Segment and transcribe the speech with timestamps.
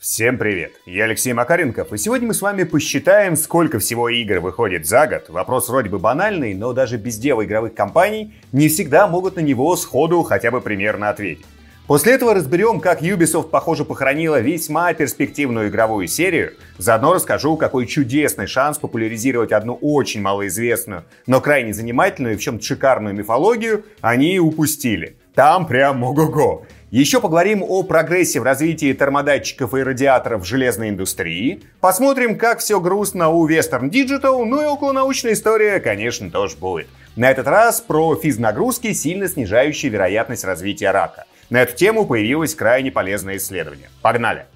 [0.00, 0.72] Всем привет!
[0.86, 5.28] Я Алексей Макаренков, и сегодня мы с вами посчитаем, сколько всего игр выходит за год.
[5.28, 9.76] Вопрос вроде бы банальный, но даже без дела игровых компаний не всегда могут на него
[9.76, 11.44] сходу хотя бы примерно ответить.
[11.86, 16.54] После этого разберем, как Ubisoft, похоже, похоронила весьма перспективную игровую серию.
[16.78, 22.64] Заодно расскажу, какой чудесный шанс популяризировать одну очень малоизвестную, но крайне занимательную и в чем-то
[22.64, 25.16] шикарную мифологию они упустили.
[25.34, 26.64] Там прям ого-го.
[26.90, 31.62] Еще поговорим о прогрессе в развитии термодатчиков и радиаторов в железной индустрии.
[31.80, 36.88] Посмотрим, как все грустно у Western Digital, ну и околонаучная история, конечно, тоже будет.
[37.14, 41.26] На этот раз про физнагрузки, сильно снижающие вероятность развития рака.
[41.48, 43.88] На эту тему появилось крайне полезное исследование.
[44.02, 44.46] Погнали!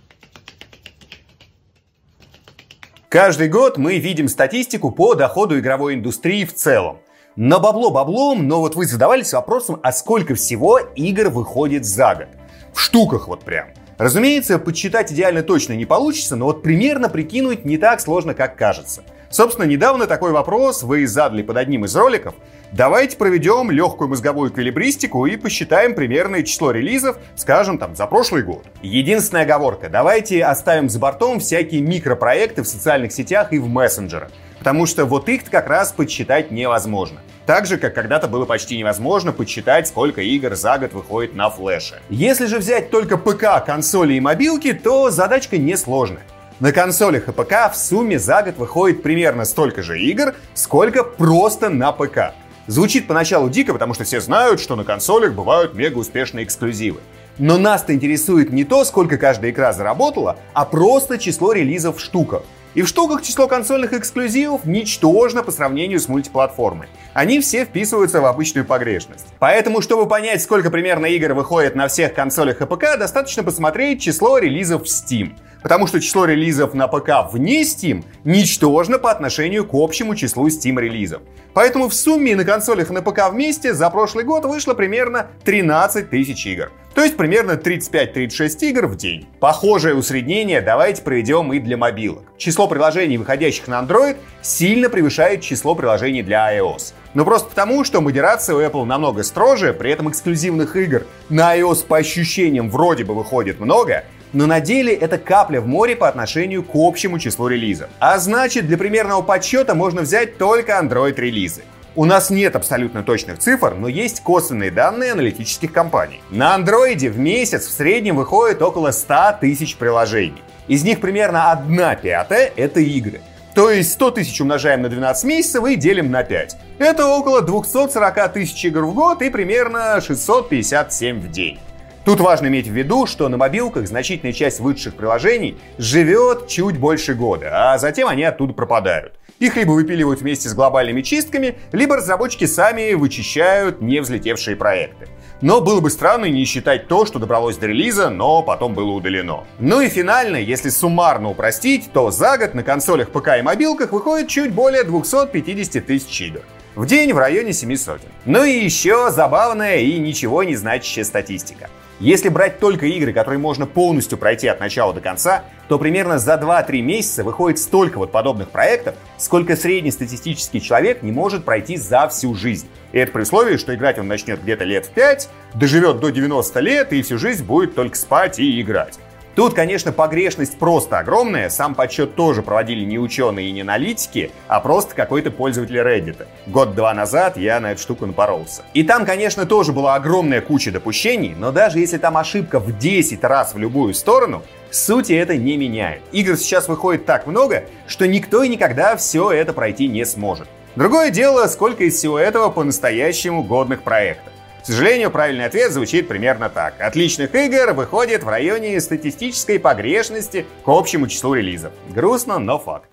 [3.09, 6.98] Каждый год мы видим статистику по доходу игровой индустрии в целом.
[7.37, 12.29] На бабло баблом, но вот вы задавались вопросом, а сколько всего игр выходит за год?
[12.73, 13.70] В штуках вот прям.
[13.98, 19.02] Разумеется, подсчитать идеально точно не получится, но вот примерно прикинуть не так сложно, как кажется.
[19.35, 22.37] Собственно, недавно такой вопрос вы задали под одним из роликов.
[22.71, 28.65] Давайте проведем легкую мозговую эквилибристику и посчитаем примерное число релизов, скажем, там, за прошлый год.
[28.80, 29.88] Единственная оговорка.
[29.88, 34.30] Давайте оставим за бортом всякие микропроекты в социальных сетях и в мессенджерах.
[34.60, 37.21] Потому что вот их как раз подсчитать невозможно.
[37.45, 42.01] Так же, как когда-то было почти невозможно подсчитать, сколько игр за год выходит на флеше.
[42.09, 46.23] Если же взять только ПК, консоли и мобилки, то задачка несложная.
[46.60, 51.69] На консолях и ПК в сумме за год выходит примерно столько же игр, сколько просто
[51.69, 52.33] на ПК.
[52.69, 57.01] Звучит поначалу дико, потому что все знают, что на консолях бывают мега успешные эксклюзивы.
[57.38, 62.43] Но нас-то интересует не то, сколько каждая игра заработала, а просто число релизов в штуках.
[62.74, 66.89] И в штуках число консольных эксклюзивов ничтожно по сравнению с мультиплатформой.
[67.15, 69.27] Они все вписываются в обычную погрешность.
[69.41, 74.39] Поэтому, чтобы понять, сколько примерно игр выходит на всех консолях и ПК, достаточно посмотреть число
[74.39, 75.34] релизов в Steam.
[75.65, 80.78] Потому что число релизов на ПК вне Steam ничтожно по отношению к общему числу Steam
[80.78, 81.22] релизов.
[81.54, 86.11] Поэтому в сумме на консолях и на ПК вместе за прошлый год вышло примерно 13
[86.11, 86.71] тысяч игр.
[86.94, 89.27] То есть примерно 35-36 игр в день.
[89.41, 92.22] Похожее усреднение давайте проведем и для мобилок.
[92.37, 96.93] Число приложений, выходящих на Android, сильно превышает число приложений для iOS.
[97.15, 101.87] Но просто потому, что модерация у Apple намного строже, при этом эксклюзивных игр на iOS
[101.87, 106.62] по ощущениям вроде бы выходит много, но на деле это капля в море по отношению
[106.62, 107.89] к общему числу релизов.
[108.00, 111.62] А значит, для примерного подсчета можно взять только Android-релизы.
[111.97, 116.21] У нас нет абсолютно точных цифр, но есть косвенные данные аналитических компаний.
[116.31, 120.43] На андроиде в месяц в среднем выходит около 100 тысяч приложений.
[120.66, 123.21] Из них примерно 1 пятая— это игры.
[123.55, 126.56] То есть 100 тысяч умножаем на 12 месяцев и делим на 5.
[126.81, 131.61] Это около 240 тысяч игр в год и примерно 657 в день.
[132.04, 137.15] Тут важно иметь в виду, что на мобилках значительная часть вышедших приложений живет чуть больше
[137.15, 139.15] года, а затем они оттуда пропадают.
[139.38, 145.09] Их либо выпиливают вместе с глобальными чистками, либо разработчики сами вычищают не взлетевшие проекты.
[145.41, 149.44] Но было бы странно не считать то, что добралось до релиза, но потом было удалено.
[149.59, 154.28] Ну и финально, если суммарно упростить, то за год на консолях ПК и мобилках выходит
[154.28, 156.42] чуть более 250 тысяч игр.
[156.75, 158.09] В день в районе 7 сотен.
[158.25, 161.71] Ну и еще забавная и ничего не значащая статистика.
[162.01, 166.34] Если брать только игры, которые можно полностью пройти от начала до конца, то примерно за
[166.34, 172.34] 2-3 месяца выходит столько вот подобных проектов, сколько среднестатистический человек не может пройти за всю
[172.34, 172.67] жизнь.
[172.91, 176.59] И это при условии, что играть он начнет где-то лет в 5, доживет до 90
[176.59, 178.99] лет и всю жизнь будет только спать и играть.
[179.34, 181.50] Тут, конечно, погрешность просто огромная.
[181.50, 186.27] Сам подсчет тоже проводили не ученые и не аналитики, а просто какой-то пользователь Reddit.
[186.47, 188.62] Год-два назад я на эту штуку напоролся.
[188.75, 193.25] И там, конечно, тоже была огромная куча допущений, но даже если там ошибка в 10
[193.25, 196.03] раз в любую сторону, сути это не меняет.
[196.12, 200.47] Игр сейчас выходит так много, что никто и никогда все это пройти не сможет.
[200.77, 204.34] Другое дело, сколько из всего этого по-настоящему годных проектов.
[204.65, 206.81] К сожалению, правильный ответ звучит примерно так.
[206.81, 211.71] Отличных игр выходит в районе статистической погрешности к общему числу релизов.
[211.91, 212.89] Грустно, но факт.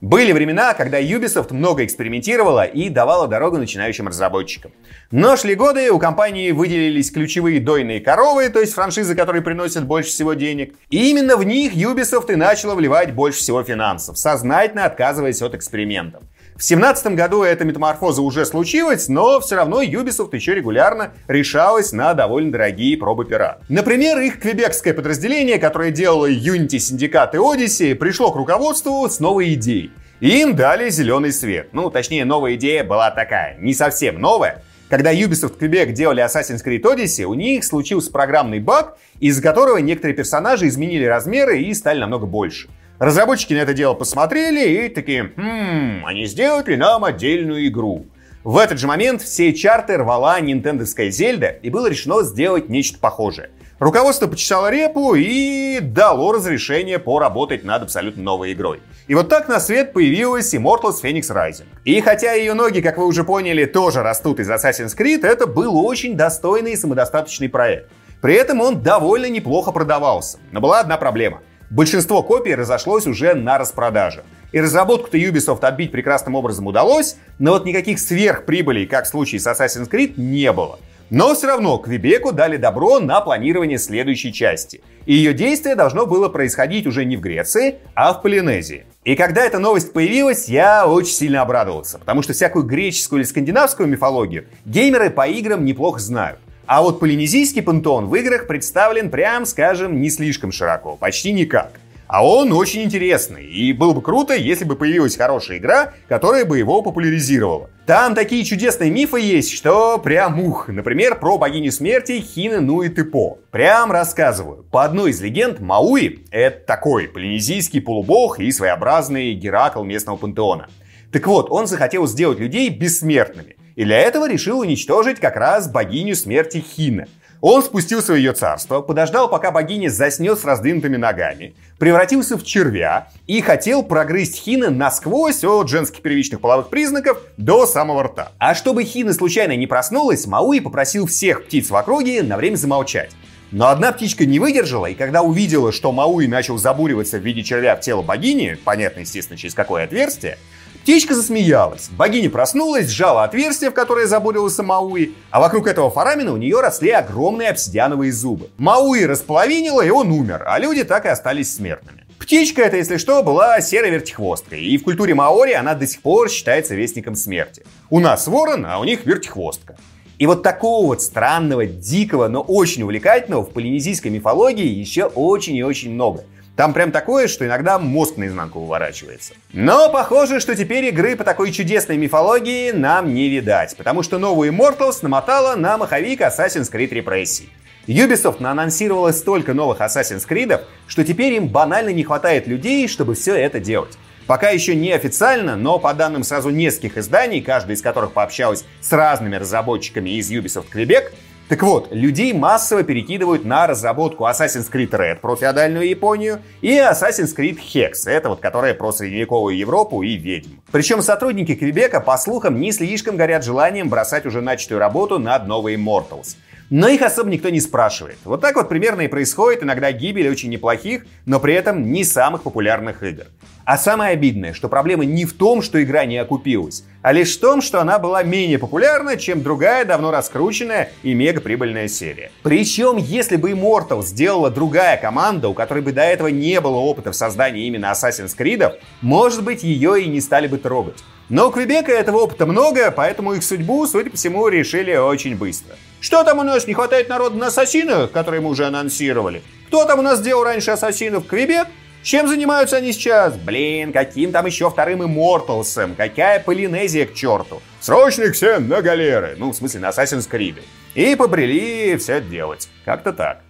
[0.00, 4.70] Были времена, когда Ubisoft много экспериментировала и давала дорогу начинающим разработчикам.
[5.10, 10.10] Но шли годы, у компании выделились ключевые дойные коровы, то есть франшизы, которые приносят больше
[10.10, 10.76] всего денег.
[10.90, 16.22] И именно в них Ubisoft и начала вливать больше всего финансов, сознательно отказываясь от экспериментов.
[16.54, 22.14] В 2017 году эта метаморфоза уже случилась, но все равно Ubisoft еще регулярно решалась на
[22.14, 23.58] довольно дорогие пробы пера.
[23.68, 29.54] Например, их квебекское подразделение, которое делало Unity, Syndicate и Odyssey, пришло к руководству с новой
[29.54, 29.90] идеей.
[30.20, 31.70] И им дали зеленый свет.
[31.72, 34.62] Ну, точнее, новая идея была такая, не совсем новая.
[34.88, 40.14] Когда Ubisoft Quebec делали Assassin's Creed Odyssey, у них случился программный баг, из-за которого некоторые
[40.14, 42.68] персонажи изменили размеры и стали намного больше.
[42.98, 48.06] Разработчики на это дело посмотрели и такие, хм, они сделают ли нам отдельную игру?
[48.44, 53.50] В этот же момент все чарты рвала нинтендовская Зельда, и было решено сделать нечто похожее.
[53.80, 58.80] Руководство почесало репу и дало разрешение поработать над абсолютно новой игрой.
[59.08, 61.66] И вот так на свет появилась Immortals Phoenix Rising.
[61.84, 65.84] И хотя ее ноги, как вы уже поняли, тоже растут из Assassin's Creed, это был
[65.84, 67.90] очень достойный и самодостаточный проект.
[68.22, 70.38] При этом он довольно неплохо продавался.
[70.52, 71.40] Но была одна проблема.
[71.70, 74.24] Большинство копий разошлось уже на распродаже.
[74.52, 79.46] И разработку-то Ubisoft отбить прекрасным образом удалось, но вот никаких сверхприбылей, как в случае с
[79.46, 80.78] Assassin's Creed, не было.
[81.10, 84.80] Но все равно Квебеку дали добро на планирование следующей части.
[85.06, 88.86] И ее действие должно было происходить уже не в Греции, а в Полинезии.
[89.04, 93.86] И когда эта новость появилась, я очень сильно обрадовался, потому что всякую греческую или скандинавскую
[93.86, 96.38] мифологию геймеры по играм неплохо знают.
[96.66, 101.72] А вот полинезийский пантеон в играх представлен, прям скажем, не слишком широко, почти никак.
[102.06, 106.58] А он очень интересный, и было бы круто, если бы появилась хорошая игра, которая бы
[106.58, 107.70] его популяризировала.
[107.86, 110.68] Там такие чудесные мифы есть, что прям ух.
[110.68, 113.38] Например, про богиню смерти Хина Нуи Тепо.
[113.50, 114.64] Прям рассказываю.
[114.70, 120.68] По одной из легенд, Мауи— это такой полинезийский полубог и своеобразный Геракл местного пантеона.
[121.10, 123.56] Так вот, он захотел сделать людей бессмертными.
[123.76, 127.06] И для этого решил уничтожить как раз богиню смерти Хина—
[127.46, 133.08] он спустился в ее царство, подождал, пока богиня заснет с раздвинутыми ногами, превратился в червя
[133.26, 138.32] и хотел прогрызть Хина насквозь от женских первичных половых признаков до самого рта.
[138.38, 143.10] А чтобы Хина случайно не проснулась, Мауи попросил всех птиц в округе на время замолчать.
[143.50, 147.76] Но одна птичка не выдержала, и когда увидела, что Мауи начал забуриваться в виде червя
[147.76, 150.38] в тело богини, понятно, естественно, через какое отверстие,
[150.84, 151.88] Птичка засмеялась.
[151.96, 156.90] Богиня проснулась, сжала отверстие, в которое забурился Мауи, а вокруг этого фарамина у нее росли
[156.90, 158.50] огромные обсидиановые зубы.
[158.58, 162.04] Мауи располовинила, и он умер, а люди так и остались смертными.
[162.18, 166.28] Птичка это, если что, была серой вертихвосткой, и в культуре маори она до сих пор
[166.28, 167.64] считается вестником смерти.
[167.88, 169.76] У нас ворон, а у них вертихвостка.
[170.18, 175.62] И вот такого вот странного, дикого, но очень увлекательного в полинезийской мифологии еще очень и
[175.62, 176.24] очень много.
[176.56, 179.34] Там прям такое, что иногда мозг наизнанку выворачивается.
[179.52, 184.52] Но похоже, что теперь игры по такой чудесной мифологии нам не видать, потому что новую
[184.52, 187.48] Immortals намотала на маховик Assassin's Creed Repressii.
[187.88, 193.34] Ubisoft наанонсировала столько новых Assassin's Creed, что теперь им банально не хватает людей, чтобы все
[193.34, 193.98] это делать.
[194.26, 198.90] Пока еще не официально, но по данным сразу нескольких изданий, каждая из которых пообщалась с
[198.92, 201.12] разными разработчиками из Ubisoft Quebec,
[201.46, 207.36] так вот, людей массово перекидывают на разработку Assassin's Creed Red про феодальную Японию и Assassin's
[207.36, 210.60] Creed Hex, это вот которая про средневековую Европу и ведьм.
[210.72, 215.74] Причем сотрудники Квебека, по слухам, не слишком горят желанием бросать уже начатую работу над новой
[215.74, 216.36] Immortals.
[216.74, 218.18] Но их особо никто не спрашивает.
[218.24, 222.42] Вот так вот примерно и происходит иногда гибель очень неплохих, но при этом не самых
[222.42, 223.26] популярных игр.
[223.64, 227.40] А самое обидное, что проблема не в том, что игра не окупилась, а лишь в
[227.40, 232.32] том, что она была менее популярна, чем другая давно раскрученная и мегаприбыльная серия.
[232.42, 237.12] Причем, если бы Immortal сделала другая команда, у которой бы до этого не было опыта
[237.12, 241.04] в создании именно Assassin's Creed, может быть, ее и не стали бы трогать.
[241.28, 245.74] Но у Квебека этого опыта много, поэтому их судьбу, судя по всему, решили очень быстро.
[246.00, 249.42] Что там у нас, не хватает народа на ассасинах, которые мы уже анонсировали?
[249.68, 251.26] Кто там у нас сделал раньше ассасинов?
[251.26, 251.68] Квебек?
[252.02, 253.34] Чем занимаются они сейчас?
[253.36, 255.94] Блин, каким там еще вторым Имморталсом?
[255.94, 257.62] Какая Полинезия к черту?
[257.80, 259.36] Срочно их на галеры.
[259.38, 260.56] Ну, в смысле, на Assassin's Creed.
[260.94, 262.68] И побрели все делать.
[262.84, 263.40] Как-то так.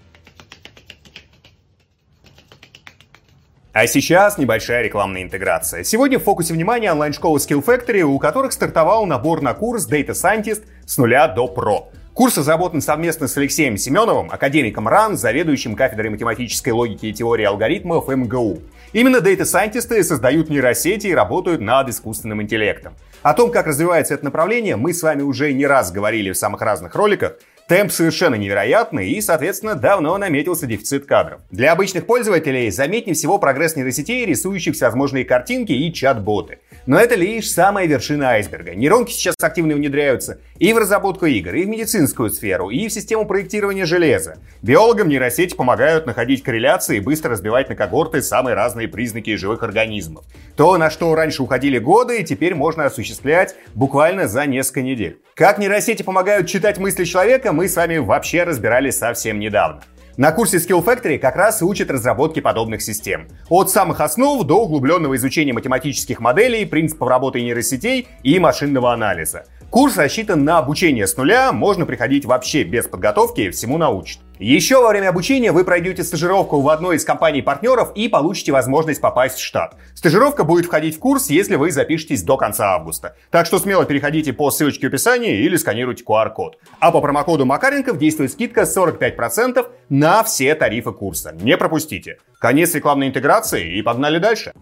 [3.74, 5.82] А сейчас небольшая рекламная интеграция.
[5.82, 10.62] Сегодня в фокусе внимания онлайн-школы Skill Factory, у которых стартовал набор на курс Data Scientist
[10.86, 11.88] с нуля до про.
[12.12, 18.06] Курс разработан совместно с Алексеем Семеновым, академиком РАН, заведующим кафедрой математической логики и теории алгоритмов
[18.06, 18.60] МГУ.
[18.92, 22.94] Именно дата-сайентисты создают нейросети и работают над искусственным интеллектом.
[23.22, 26.62] О том, как развивается это направление, мы с вами уже не раз говорили в самых
[26.62, 31.40] разных роликах, Темп совершенно невероятный и, соответственно, давно наметился дефицит кадров.
[31.50, 36.58] Для обычных пользователей заметнее всего прогресс нейросетей, рисующих всевозможные картинки и чат-боты.
[36.84, 38.74] Но это лишь самая вершина айсберга.
[38.74, 43.24] Нейронки сейчас активно внедряются и в разработку игр, и в медицинскую сферу, и в систему
[43.24, 44.36] проектирования железа.
[44.60, 50.26] Биологам нейросети помогают находить корреляции и быстро разбивать на когорты самые разные признаки живых организмов.
[50.56, 55.18] То, на что раньше уходили годы, теперь можно осуществлять буквально за несколько недель.
[55.34, 59.80] Как нейросети помогают читать мысли человека, мы с вами вообще разбирались совсем недавно.
[60.16, 63.26] На курсе Skill Factory как раз и учат разработке подобных систем.
[63.48, 69.46] От самых основ до углубленного изучения математических моделей, принципов работы нейросетей и машинного анализа.
[69.70, 74.20] Курс рассчитан на обучение с нуля, можно приходить вообще без подготовки, всему научат.
[74.40, 79.38] Еще во время обучения вы пройдете стажировку в одной из компаний-партнеров и получите возможность попасть
[79.38, 79.76] в штат.
[79.94, 83.14] Стажировка будет входить в курс, если вы запишетесь до конца августа.
[83.30, 86.58] Так что смело переходите по ссылочке в описании или сканируйте QR-код.
[86.80, 91.32] А по промокоду Макаренков действует скидка 45% на все тарифы курса.
[91.40, 92.18] Не пропустите.
[92.40, 94.52] Конец рекламной интеграции и погнали дальше.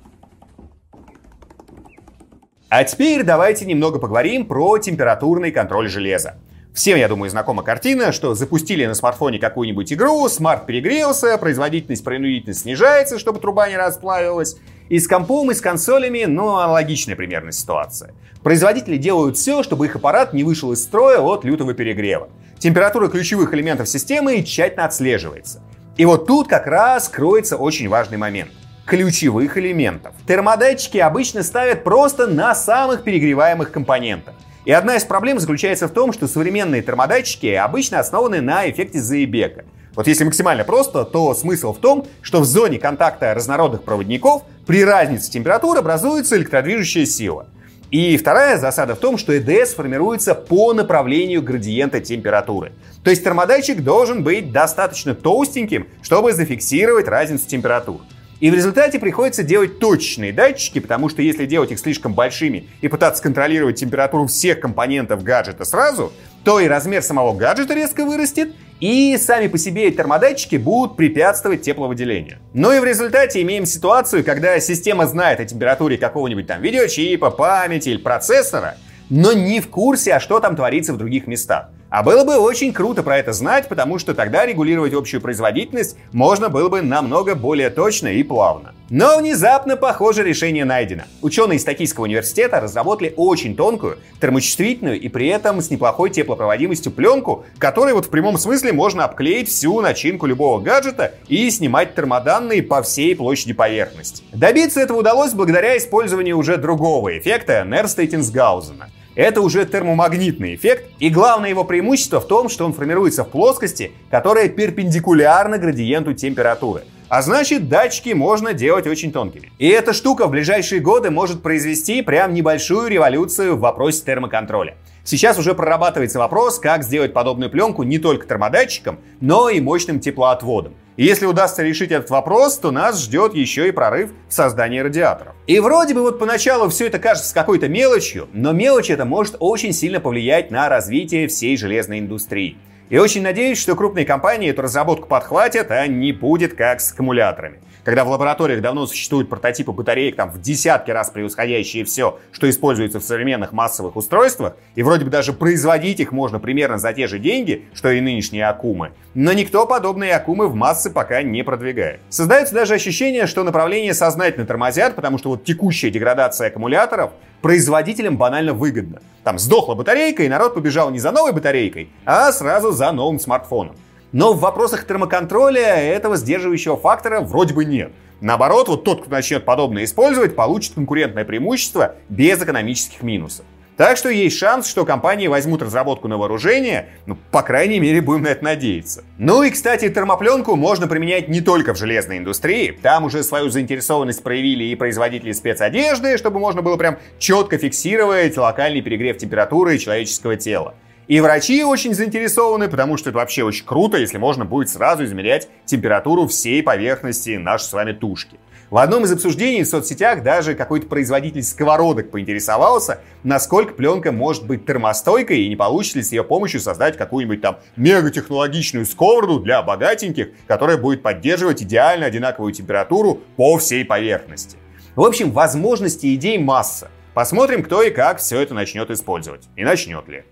[2.69, 6.37] А теперь давайте немного поговорим про температурный контроль железа.
[6.75, 12.63] Всем, я думаю, знакома картина, что запустили на смартфоне какую-нибудь игру, смарт перегрелся, производительность, производительность
[12.63, 14.57] снижается, чтобы труба не расплавилась.
[14.89, 18.15] И с компом, и с консолями, ну, аналогичная примерно ситуация.
[18.43, 22.31] Производители делают все, чтобы их аппарат не вышел из строя от лютого перегрева.
[22.59, 25.63] Температура ключевых элементов системы тщательно отслеживается.
[25.99, 28.51] И вот тут как раз кроется очень важный момент
[28.87, 30.15] ключевых элементов.
[30.27, 34.35] Термодатчики обычно ставят просто на самых перегреваемых компонентах.
[34.65, 39.65] И одна из проблем заключается в том, что современные термодатчики обычно основаны на эффекте Зейбека.
[39.95, 44.85] Вот если максимально просто, то смысл в том, что в зоне контакта разнородных проводников при
[44.85, 47.47] разнице температур образуется электродвижущая сила.
[47.91, 52.73] И вторая засада в том, что ЭДС формируется по направлению градиента температуры.
[53.05, 58.01] То есть термодатчик должен быть достаточно толстеньким, чтобы зафиксировать разницу температур.
[58.43, 62.89] И в результате приходится делать точечные датчики, потому что если делать их слишком большими и
[62.89, 69.17] пытаться контролировать температуру всех компонентов гаджета сразу, то и размер самого гаджета резко вырастет, и
[69.17, 72.39] сами по себе термодатчики будут препятствовать тепловыделению.
[72.53, 77.91] Ну и в результате имеем ситуацию, когда система знает о температуре какого-нибудь там видеочипа, памяти
[77.91, 78.75] или процессора,
[79.09, 81.69] но не в курсе, а что там творится в других местах.
[81.93, 86.49] А было бы очень круто про это знать, потому что тогда регулировать общую производительность можно
[86.49, 88.73] было бы намного более точно и плавно.
[88.89, 91.03] Но внезапно, похоже, решение найдено.
[91.21, 97.45] Ученые из Токийского университета разработали очень тонкую, термочувствительную и при этом с неплохой теплопроводимостью пленку,
[97.59, 102.81] которой вот в прямом смысле можно обклеить всю начинку любого гаджета и снимать термоданные по
[102.81, 104.25] всей площади поверхности.
[104.33, 111.51] Добиться этого удалось благодаря использованию уже другого эффекта Нерстейтинсгаузена— это уже термомагнитный эффект, и главное
[111.51, 116.83] его преимущество в том, что он формируется в плоскости, которая перпендикулярна градиенту температуры.
[117.09, 119.53] А значит, датчики можно делать очень тонкими.
[119.59, 124.77] И эта штука в ближайшие годы может произвести прям небольшую революцию в вопросе термоконтроля.
[125.05, 130.73] Сейчас уже прорабатывается вопрос, как сделать подобную пленку не только термодатчиком, но и мощным теплоотводом.
[130.97, 135.35] И если удастся решить этот вопрос, то нас ждет еще и прорыв в создании радиаторов.
[135.47, 139.73] И вроде бы вот поначалу все это кажется какой-то мелочью, но мелочь это может очень
[139.73, 142.59] сильно повлиять на развитие всей железной индустрии.
[142.91, 147.61] И очень надеюсь, что крупные компании эту разработку подхватят, а не будет как с аккумуляторами
[147.85, 153.01] когда в лабораториях давно существуют прототипы батареек, там в десятки раз превосходящие все, что используется
[153.01, 157.19] в современных массовых устройствах, и вроде бы даже производить их можно примерно за те же
[157.19, 162.01] деньги, что и нынешние акумы, но никто подобные акумы в массы пока не продвигает.
[162.09, 168.55] Создается даже ощущение, что направление сознательно тормозят, потому что вот текущая деградация аккумуляторов производителям банально
[168.55, 169.03] выгодна.
[169.25, 173.77] Там сдохла батарейка, и народ побежал не за новой батарейкой, а сразу за новым смартфоном.
[174.13, 177.93] Но в вопросах термоконтроля этого сдерживающего фактора вроде бы нет.
[178.21, 183.45] Наоборот, вот тот, кто начнет подобное использовать, получит конкурентное преимущество без экономических минусов.
[183.79, 188.25] Так что есть шанс, что компании возьмут разработку на вооружение, ну, по крайней мере, будем
[188.25, 189.03] на это надеяться.
[189.17, 192.79] Ну и, кстати, термопленку можно применять не только в железной индустрии.
[192.83, 198.83] Там уже свою заинтересованность проявили и производители спецодежды, чтобы можно было прям четко фиксировать локальный
[198.83, 200.75] перегрев температуры человеческого тела.
[201.13, 205.47] И врачи очень заинтересованы, потому что это вообще очень круто, если можно будет сразу измерять
[205.67, 208.41] температуру всей поверхности нашей с вами тушки.
[208.71, 214.65] В одном из обсуждений в соцсетях даже какой-то производитель сковородок поинтересовался, насколько пленка может быть
[214.65, 220.31] термостойкой и не получится ли с ее помощью создать какую-нибудь там мегатехнологичную сковороду для богатеньких,
[220.47, 224.57] которая будет поддерживать идеально одинаковую температуру по всей поверхности.
[224.97, 226.91] В общем, возможностей идей масса.
[227.13, 229.43] Посмотрим, кто и как все это начнет использовать.
[229.57, 230.25] И начнет ли.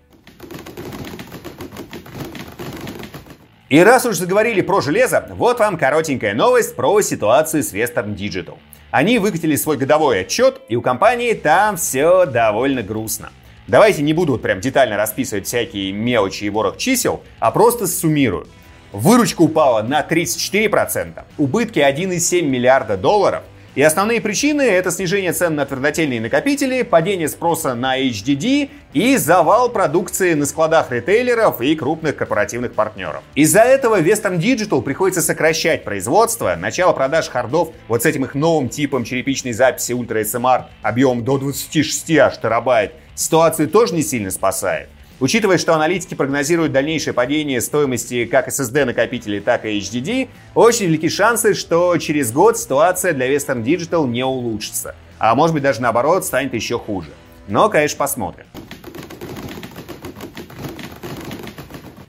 [3.71, 8.57] И раз уж заговорили про железо, вот вам коротенькая новость про ситуацию с Western Digital.
[8.91, 13.29] Они выкатили свой годовой отчет, и у компании там все довольно грустно.
[13.67, 18.45] Давайте не буду вот прям детально расписывать всякие мелочи и ворох чисел, а просто суммирую.
[18.91, 25.65] Выручка упала на 34%, убытки 1,7 миллиарда долларов, И основные причины— это снижение цен на
[25.65, 32.73] твердотельные накопители, падение спроса на HDD и завал продукции на складах ритейлеров и крупных корпоративных
[32.73, 33.23] партнеров.
[33.33, 38.67] Из-за этого Western Digital приходится сокращать производство, начало продаж хардов вот с этим их новым
[38.67, 44.89] типом черепичной записи Ultra SMR объемом до 26 аж терабайт ситуацию тоже не сильно спасает.
[45.21, 51.09] Учитывая, что аналитики прогнозируют дальнейшее падение стоимости как SSD накопителей, так и HDD, очень велики
[51.09, 54.95] шансы, что через год ситуация для Western Digital не улучшится.
[55.19, 57.09] А может быть даже наоборот станет еще хуже.
[57.47, 58.47] Но, конечно, посмотрим.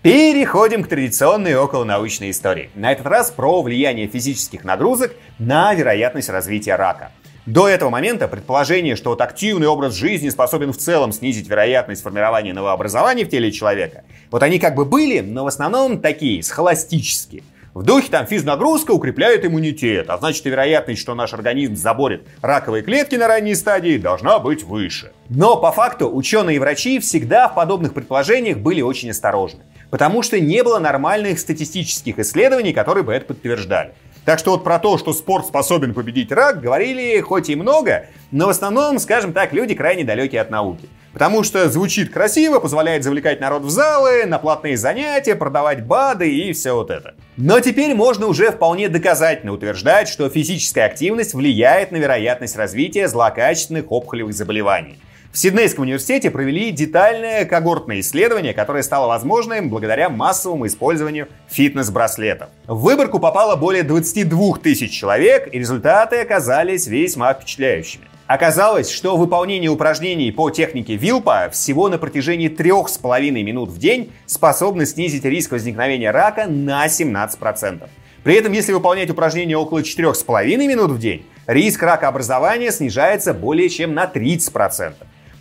[0.01, 2.71] Переходим к традиционной околонаучной истории.
[2.75, 7.13] На этот раз про влияние физических нагрузок на вероятность развития рака.
[7.47, 12.53] До этого момента предположение, что вот активный образ жизни способен в целом снизить вероятность формирования
[12.53, 17.43] новообразований в теле человека, вот они как бы были, но в основном такие, схоластические.
[17.75, 22.85] В духе там физнагрузка укрепляет иммунитет, а значит и вероятность, что наш организм заборет раковые
[22.85, 25.11] клетки на ранней стадии, должна быть выше.
[25.29, 30.39] Но по факту ученые и врачи всегда в подобных предположениях были очень осторожны, потому что
[30.39, 33.95] не было нормальных статистических исследований, которые бы это подтверждали.
[34.25, 38.47] Так что вот про то, что спорт способен победить рак, говорили хоть и много, но
[38.47, 40.89] в основном, скажем так, люди крайне далекие от науки.
[41.13, 46.53] Потому что звучит красиво, позволяет завлекать народ в залы, на платные занятия, продавать БАДы и
[46.53, 47.15] все вот это.
[47.37, 53.91] Но теперь можно уже вполне доказательно утверждать, что физическая активность влияет на вероятность развития злокачественных
[53.91, 54.99] опухолевых заболеваний.
[55.33, 62.51] В Сиднейском университете провели детальное когортное исследование, которое стало возможным благодаря массовому использованию фитнес-браслетов.
[62.67, 68.05] В выборку попало более 22 тысяч человек, и результаты оказались весьма впечатляющими.
[68.27, 74.85] Оказалось, что выполнение упражнений по технике Вилпа всего на протяжении 3,5 минут в день способно
[74.85, 77.89] снизить риск возникновения рака на 17%.
[78.23, 83.71] При этом, если выполнять упражнения около 4,5 минут в день, риск рака образования снижается более
[83.71, 84.93] чем на 30%.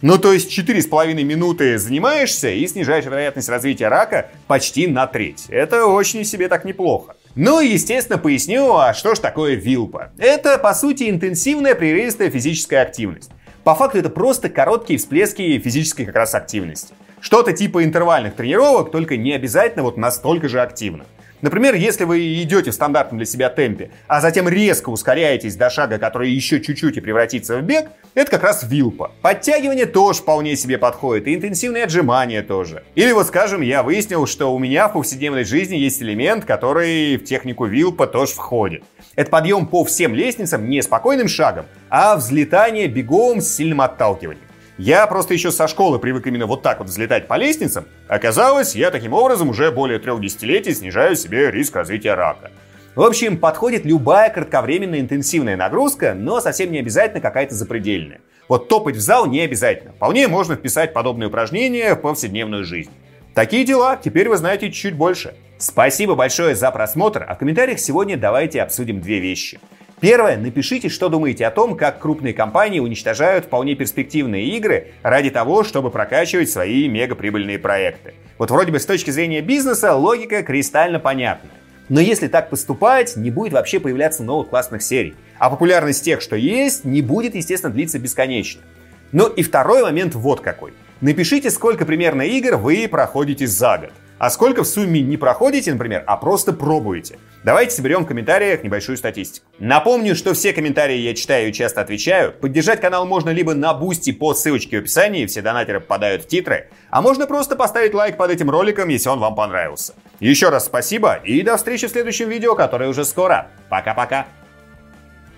[0.02, 5.46] Ну, то есть 4,5 минуты занимаешься и снижаешь вероятность развития рака почти на треть.
[5.50, 7.16] Это очень себе так неплохо.
[7.36, 10.12] Ну и, естественно, поясню, а что ж такое ВИЛПа?
[10.18, 13.30] Это, по сути, интенсивная прерывистая физическая активность.
[13.64, 16.96] По факту это просто короткие всплески физической как раз активности.
[17.20, 21.06] Что-то типа интервальных тренировок, только не обязательно вот настолько же активно.
[21.42, 25.98] Например, если вы идете в стандартном для себя темпе, а затем резко ускоряетесь до шага,
[25.98, 29.12] который еще чуть-чуть и превратится в бег, это как раз вилпа.
[29.22, 32.84] Подтягивание тоже вполне себе подходит, и интенсивные отжимания тоже.
[32.96, 37.24] Или вот скажем, я выяснил, что у меня в повседневной жизни есть элемент, который в
[37.24, 38.84] технику вилпа тоже входит.
[39.16, 44.51] Это подъем по всем лестницам не спокойным шагом, а взлетание бегом с сильным отталкиванием.
[44.84, 47.86] Я просто еще со школы привык именно вот так вот взлетать по лестницам.
[48.08, 52.50] Оказалось, я таким образом уже более трех десятилетий снижаю себе риск развития рака.
[52.96, 58.22] В общем, подходит любая кратковременная интенсивная нагрузка, но совсем не обязательно какая-то запредельная.
[58.50, 59.92] Вот топать в зал не обязательно.
[59.92, 62.90] Вполне можно вписать подобные упражнения в повседневную жизнь.
[63.36, 65.36] Такие дела, теперь вы знаете чуть больше.
[65.60, 69.60] Спасибо большое за просмотр, а в комментариях сегодня давайте обсудим две вещи.
[70.02, 75.64] Первое, напишите, что думаете о том, как крупные компании уничтожают вполне перспективные игры ради того,
[75.64, 78.16] чтобы прокачивать свои мегаприбыльные проекты.
[78.40, 81.52] Вот вроде бы с точки зрения бизнеса логика кристально понятна.
[81.88, 85.14] Но если так поступать, не будет вообще появляться новых классных серий.
[85.38, 88.64] А популярность тех, что есть, не будет, естественно, длиться бесконечно.
[89.12, 90.74] Ну и второй момент вот какой.
[91.02, 93.92] Напишите, сколько примерно игр вы проходите за год.
[94.22, 97.18] А сколько в сумме не проходите, например, а просто пробуете?
[97.44, 99.48] Давайте соберем в комментариях небольшую статистику.
[99.58, 102.32] Напомню, что все комментарии я читаю и часто отвечаю.
[102.32, 106.70] Поддержать канал можно либо на Boosty по ссылочке в описании, все донатеры попадают в титры,
[106.92, 109.96] а можно просто поставить лайк под этим роликом, если он вам понравился.
[110.20, 113.48] Еще раз спасибо и до встречи в следующем видео, которое уже скоро.
[113.70, 114.28] Пока-пока.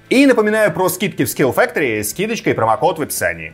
[0.10, 3.54] И напоминаю про скидки в Skill Factory, скидочка и промокод в описании.